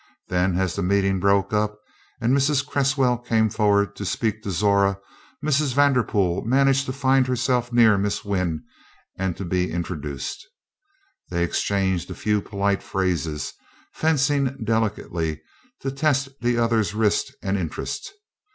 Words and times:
Then, 0.29 0.57
as 0.57 0.75
the 0.75 0.81
meeting 0.81 1.19
broke 1.19 1.53
up 1.53 1.77
and 2.19 2.35
Mrs. 2.35 2.65
Cresswell 2.65 3.19
came 3.19 3.51
forward 3.51 3.95
to 3.97 4.03
speak 4.03 4.41
to 4.41 4.49
Zora, 4.49 4.97
Mrs. 5.45 5.75
Vanderpool 5.75 6.41
managed 6.43 6.87
to 6.87 6.91
find 6.91 7.27
herself 7.27 7.71
near 7.71 7.99
Miss 7.99 8.25
Wynn 8.25 8.63
and 9.19 9.37
to 9.37 9.45
be 9.45 9.69
introduced. 9.71 10.43
They 11.29 11.43
exchanged 11.43 12.09
a 12.09 12.15
few 12.15 12.41
polite 12.41 12.81
phrases, 12.81 13.53
fencing 13.93 14.57
delicately 14.63 15.43
to 15.81 15.91
test 15.91 16.29
the 16.41 16.57
other's 16.57 16.95
wrist 16.95 17.35
and 17.43 17.55
interest. 17.55 18.11